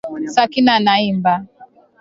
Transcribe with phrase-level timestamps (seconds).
[0.33, 1.33] Sakina anaimba.